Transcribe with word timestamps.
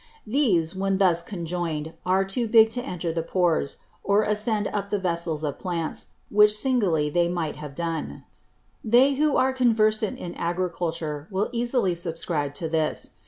These, 0.25 0.75
when 0.75 0.97
thus 0.97 1.21
conjoin'd, 1.21 1.93
are 2.07 2.25
too 2.25 2.47
big 2.47 2.71
to 2.71 2.81
enter 2.81 3.13
the 3.13 3.21
Pores, 3.21 3.77
or 4.03 4.23
ascend 4.23 4.65
up 4.73 4.89
the 4.89 4.97
Vessels 4.97 5.43
of 5.43 5.59
Plants, 5.59 6.07
which 6.31 6.53
singly 6.57 7.07
they 7.11 7.29
might 7.29 7.57
have 7.57 7.75
done. 7.75 8.23
They 8.83 9.13
who 9.13 9.37
are 9.37 9.53
conversant 9.53 10.17
in 10.17 10.33
Agriculture, 10.33 11.27
will 11.29 11.49
easily 11.51 11.93
subscribe 11.93 12.55
to 12.55 12.67
this. 12.67 13.11